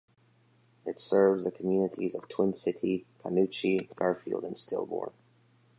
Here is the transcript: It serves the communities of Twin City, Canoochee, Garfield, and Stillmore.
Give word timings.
It 0.83 0.99
serves 0.99 1.43
the 1.43 1.51
communities 1.51 2.15
of 2.15 2.27
Twin 2.27 2.53
City, 2.53 3.05
Canoochee, 3.23 3.95
Garfield, 3.95 4.43
and 4.43 4.57
Stillmore. 4.57 5.11